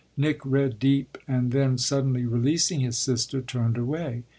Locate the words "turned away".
3.39-4.23